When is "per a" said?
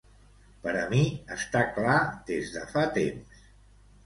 0.63-0.85